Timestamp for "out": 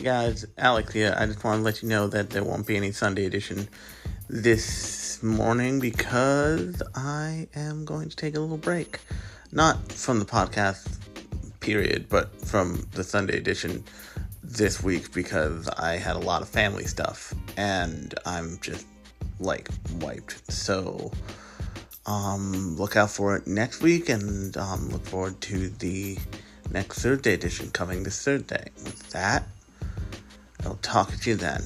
22.96-23.10